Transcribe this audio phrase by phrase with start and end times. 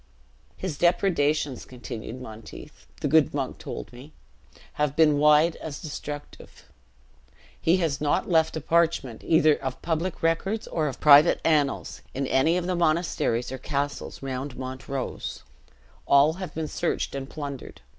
[0.57, 4.13] "His depredations," continued Monteith, "the good monk told me,
[4.81, 6.63] have been wide as destructive.
[7.61, 12.25] He has not left a parchment, either of public records or of private annals, in
[12.25, 15.43] any of the monasteries or castles round Montrose;
[16.07, 17.81] all have been searched and plundered.